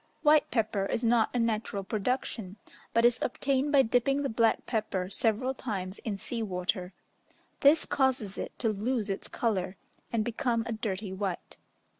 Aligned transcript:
White 0.23 0.49
pepper 0.49 0.87
is 0.87 1.03
not 1.03 1.29
a 1.31 1.37
natural 1.37 1.83
production, 1.83 2.55
but 2.91 3.05
is 3.05 3.19
obtained 3.21 3.71
by 3.71 3.83
dipping 3.83 4.23
the 4.23 4.29
black 4.29 4.65
pepper 4.65 5.11
several 5.11 5.53
times 5.53 5.99
in 5.99 6.17
sea 6.17 6.41
water: 6.41 6.91
this 7.59 7.85
causes 7.85 8.35
it 8.35 8.51
to 8.57 8.69
lose 8.69 9.11
its 9.11 9.27
colour, 9.27 9.77
and 10.11 10.25
become 10.25 10.63
a 10.65 10.71
dirty 10.71 11.13
white. 11.13 11.55